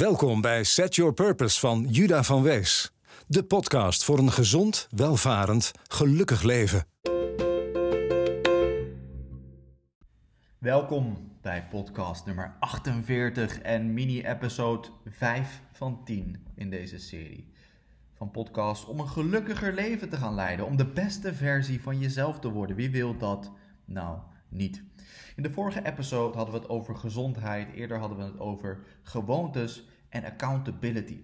[0.00, 2.92] Welkom bij Set Your Purpose van Juda van Wees.
[3.26, 6.84] De podcast voor een gezond, welvarend, gelukkig leven.
[10.58, 17.52] Welkom bij podcast nummer 48 en mini-episode 5 van 10 in deze serie.
[18.14, 22.38] Van podcast om een gelukkiger leven te gaan leiden, om de beste versie van jezelf
[22.38, 22.76] te worden.
[22.76, 23.52] Wie wil dat
[23.84, 24.18] nou
[24.50, 24.82] niet?
[25.36, 29.88] In de vorige episode hadden we het over gezondheid, eerder hadden we het over gewoontes
[30.08, 31.20] en accountability.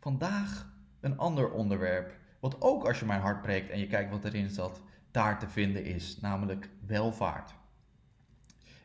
[0.00, 4.24] Vandaag een ander onderwerp, wat ook als je mijn hart breekt en je kijkt wat
[4.24, 7.54] erin zat, daar te vinden is, namelijk welvaart.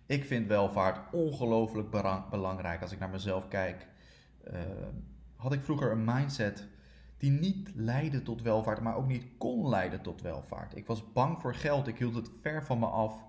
[0.05, 1.89] Ik vind welvaart ongelooflijk
[2.29, 3.87] belangrijk als ik naar mezelf kijk.
[4.47, 4.59] Uh,
[5.35, 6.67] had ik vroeger een mindset
[7.17, 10.75] die niet leidde tot welvaart, maar ook niet kon leiden tot welvaart.
[10.75, 13.23] Ik was bang voor geld, ik hield het ver van me af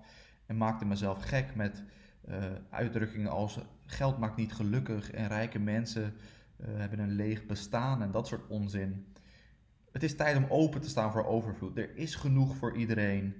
[0.47, 1.83] en maakte mezelf gek met
[2.29, 2.35] uh,
[2.69, 6.13] uitdrukkingen als geld maakt niet gelukkig en rijke mensen
[6.57, 9.05] uh, hebben een leeg bestaan en dat soort onzin.
[9.91, 11.77] Het is tijd om open te staan voor overvloed.
[11.77, 13.35] Er is genoeg voor iedereen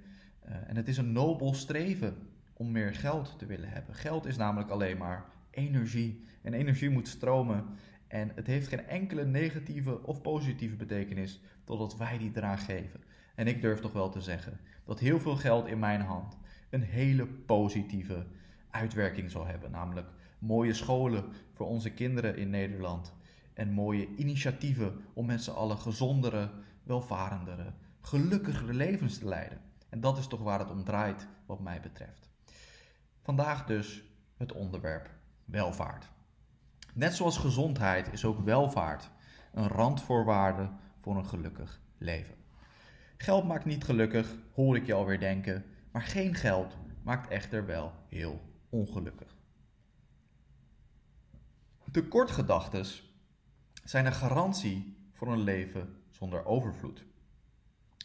[0.45, 2.15] uh, en het is een nobel streven
[2.53, 3.95] om meer geld te willen hebben.
[3.95, 7.65] Geld is namelijk alleen maar energie en energie moet stromen
[8.07, 13.03] en het heeft geen enkele negatieve of positieve betekenis totdat wij die eraan geven.
[13.35, 16.37] En ik durf toch wel te zeggen dat heel veel geld in mijn hand
[16.69, 18.25] een hele positieve
[18.69, 19.71] uitwerking zal hebben.
[19.71, 23.13] Namelijk mooie scholen voor onze kinderen in Nederland.
[23.53, 26.49] En mooie initiatieven om met z'n allen gezondere,
[26.83, 29.61] welvarendere, gelukkigere levens te leiden.
[29.89, 32.29] En dat is toch waar het om draait, wat mij betreft.
[33.21, 34.03] Vandaag dus
[34.37, 35.09] het onderwerp
[35.45, 36.09] welvaart.
[36.93, 39.09] Net zoals gezondheid is ook welvaart
[39.53, 40.69] een randvoorwaarde
[41.01, 42.35] voor een gelukkig leven.
[43.17, 47.93] Geld maakt niet gelukkig, hoor ik je alweer denken, maar geen geld maakt echter wel
[48.09, 49.35] heel ongelukkig.
[51.91, 53.19] Tekortgedachtes
[53.83, 57.05] zijn een garantie voor een leven zonder overvloed.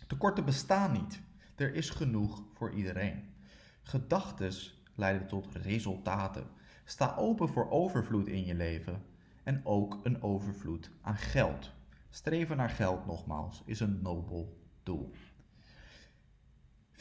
[0.06, 1.20] Tekorten bestaan niet.
[1.56, 3.34] Er is genoeg voor iedereen.
[3.82, 6.46] Gedachtes leiden tot resultaten.
[6.84, 9.02] Sta open voor overvloed in je leven
[9.42, 11.72] en ook een overvloed aan geld.
[12.10, 15.12] Streven naar geld nogmaals is een nobel doel.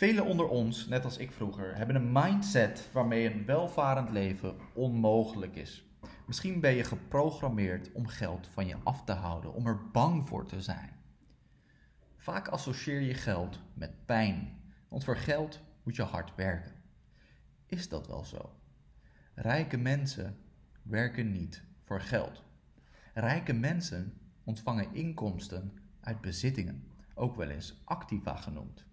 [0.02, 5.56] Velen onder ons, net als ik vroeger, hebben een mindset waarmee een welvarend leven onmogelijk
[5.56, 5.86] is.
[6.28, 10.46] Misschien ben je geprogrammeerd om geld van je af te houden, om er bang voor
[10.46, 10.90] te zijn.
[12.18, 16.76] Vaak associeer je geld met pijn, want voor geld moet je hard werken.
[17.66, 18.56] Is dat wel zo?
[19.34, 20.38] Rijke mensen
[20.82, 22.44] werken niet voor geld.
[23.14, 28.90] Rijke mensen ontvangen inkomsten uit bezittingen, ook wel eens activa genoemd.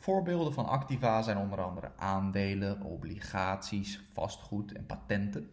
[0.00, 5.50] Voorbeelden van activa zijn onder andere aandelen, obligaties, vastgoed en patenten.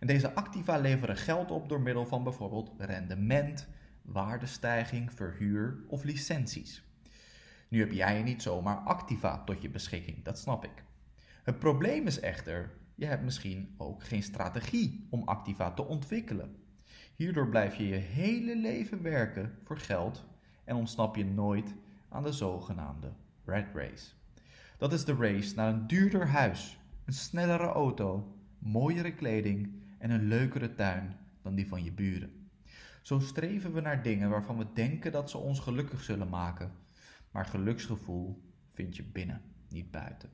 [0.00, 3.68] En deze activa leveren geld op door middel van bijvoorbeeld rendement,
[4.02, 6.84] waardestijging, verhuur of licenties.
[7.68, 10.84] Nu heb jij niet zomaar activa tot je beschikking, dat snap ik.
[11.42, 16.56] Het probleem is echter, je hebt misschien ook geen strategie om activa te ontwikkelen.
[17.16, 20.24] Hierdoor blijf je je hele leven werken voor geld
[20.64, 21.74] en ontsnap je nooit
[22.08, 23.12] aan de zogenaamde
[23.50, 24.10] red race.
[24.78, 30.28] Dat is de race naar een duurder huis, een snellere auto, mooiere kleding en een
[30.28, 32.48] leukere tuin dan die van je buren.
[33.02, 36.72] Zo streven we naar dingen waarvan we denken dat ze ons gelukkig zullen maken,
[37.30, 40.30] maar geluksgevoel vind je binnen, niet buiten.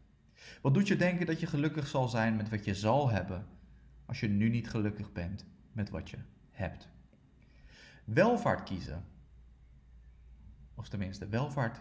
[0.63, 3.47] Wat doet je denken dat je gelukkig zal zijn met wat je zal hebben,
[4.07, 6.19] als je nu niet gelukkig bent met wat je
[6.51, 6.89] hebt?
[8.05, 9.05] Welvaart kiezen,
[10.75, 11.81] of tenminste welvaart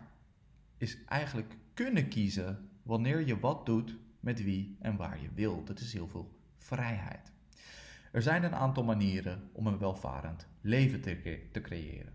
[0.78, 5.68] is eigenlijk kunnen kiezen wanneer je wat doet, met wie en waar je wilt.
[5.68, 7.32] Dat is heel veel vrijheid.
[8.12, 12.14] Er zijn een aantal manieren om een welvarend leven te, te creëren.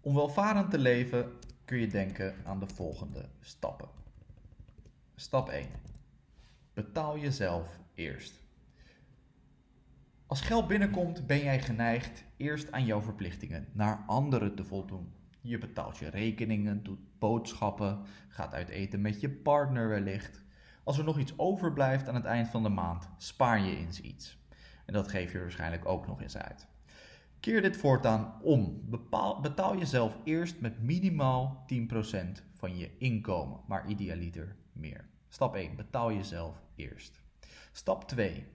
[0.00, 1.32] Om welvarend te leven
[1.64, 3.88] kun je denken aan de volgende stappen.
[5.14, 5.66] Stap 1.
[6.74, 8.44] Betaal jezelf eerst.
[10.26, 15.12] Als geld binnenkomt, ben jij geneigd eerst aan jouw verplichtingen naar anderen te voldoen.
[15.46, 20.44] Je betaalt je rekeningen, doet boodschappen, gaat uit eten met je partner wellicht.
[20.84, 24.38] Als er nog iets overblijft aan het eind van de maand, spaar je eens iets.
[24.84, 26.66] En dat geef je waarschijnlijk ook nog eens uit.
[27.40, 28.88] Keer dit voortaan om.
[29.42, 35.08] Betaal jezelf eerst met minimaal 10% van je inkomen, maar idealiter meer.
[35.28, 35.76] Stap 1.
[35.76, 37.22] Betaal jezelf eerst.
[37.72, 38.46] Stap 2.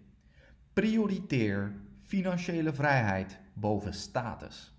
[0.73, 4.70] Prioriteer financiële vrijheid boven status.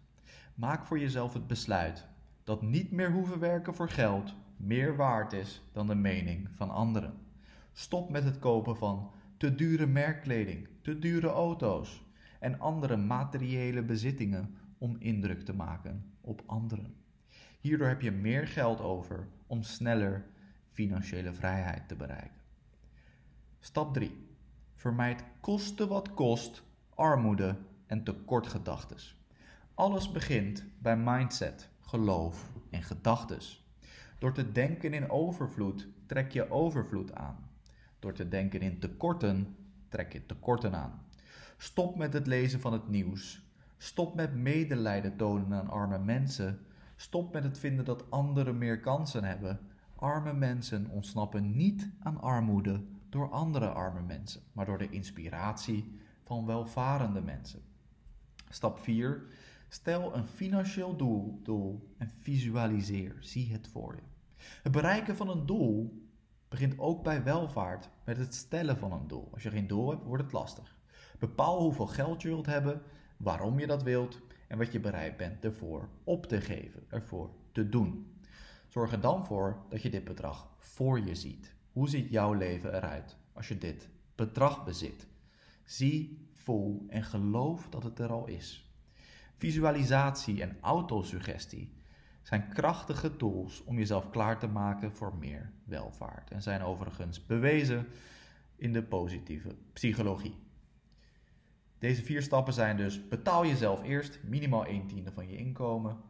[0.62, 2.06] Maak voor jezelf het besluit
[2.44, 7.14] dat niet meer hoeven werken voor geld meer waard is dan de mening van anderen.
[7.72, 12.04] Stop met het kopen van te dure merkkleding, te dure auto's
[12.40, 16.94] en andere materiële bezittingen om indruk te maken op anderen.
[17.60, 20.26] Hierdoor heb je meer geld over om sneller
[20.70, 22.40] financiële vrijheid te bereiken.
[23.60, 24.26] Stap 3.
[24.74, 26.62] Vermijd koste wat kost
[26.94, 27.56] armoede
[27.86, 29.21] en tekortgedachtes.
[29.74, 33.66] Alles begint bij mindset, geloof en gedachtes.
[34.18, 37.50] Door te denken in overvloed trek je overvloed aan.
[37.98, 39.56] Door te denken in tekorten
[39.88, 41.02] trek je tekorten aan.
[41.56, 43.42] Stop met het lezen van het nieuws.
[43.76, 46.60] Stop met medelijden tonen aan arme mensen.
[46.96, 49.60] Stop met het vinden dat anderen meer kansen hebben.
[49.96, 56.46] Arme mensen ontsnappen niet aan armoede door andere arme mensen, maar door de inspiratie van
[56.46, 57.62] welvarende mensen.
[58.48, 59.26] Stap 4.
[59.72, 63.16] Stel een financieel doel, doel en visualiseer.
[63.20, 64.02] Zie het voor je.
[64.62, 66.02] Het bereiken van een doel
[66.48, 69.28] begint ook bij welvaart met het stellen van een doel.
[69.32, 70.76] Als je geen doel hebt, wordt het lastig.
[71.18, 72.82] Bepaal hoeveel geld je wilt hebben,
[73.16, 77.68] waarom je dat wilt en wat je bereid bent ervoor op te geven, ervoor te
[77.68, 78.16] doen.
[78.68, 81.54] Zorg er dan voor dat je dit bedrag voor je ziet.
[81.72, 85.06] Hoe ziet jouw leven eruit als je dit bedrag bezit?
[85.64, 88.71] Zie, voel en geloof dat het er al is.
[89.42, 91.72] Visualisatie en autosuggestie
[92.22, 97.86] zijn krachtige tools om jezelf klaar te maken voor meer welvaart en zijn overigens bewezen
[98.56, 100.38] in de positieve psychologie.
[101.78, 106.00] Deze vier stappen zijn dus betaal jezelf eerst minimaal 1 tiende van je inkomen.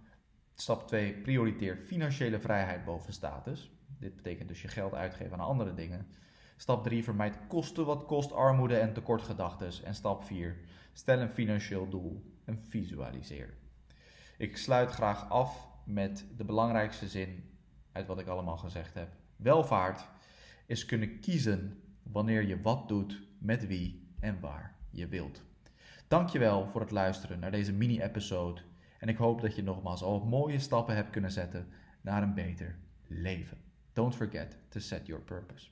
[0.54, 3.70] Stap 2 prioriteer financiële vrijheid boven status.
[3.98, 6.06] Dit betekent dus je geld uitgeven aan andere dingen.
[6.56, 9.82] Stap 3 vermijd kosten wat kost armoede en tekortgedachtes.
[9.82, 10.56] En stap 4
[10.92, 13.54] stel een financieel doel en visualiseer.
[14.38, 17.50] Ik sluit graag af met de belangrijkste zin
[17.92, 19.08] uit wat ik allemaal gezegd heb.
[19.36, 20.08] Welvaart
[20.66, 25.42] is kunnen kiezen wanneer je wat doet, met wie en waar je wilt.
[26.08, 28.60] Dankjewel voor het luisteren naar deze mini-episode
[28.98, 31.68] en ik hoop dat je nogmaals al mooie stappen hebt kunnen zetten
[32.00, 32.76] naar een beter
[33.06, 33.58] leven.
[33.92, 35.70] Don't forget to set your purpose.